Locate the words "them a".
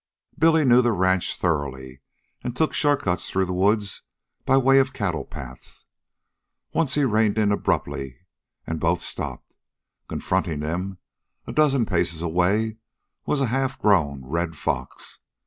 10.59-11.53